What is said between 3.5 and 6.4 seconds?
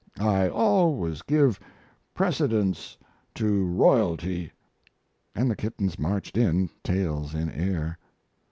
royalty." And the kittens marched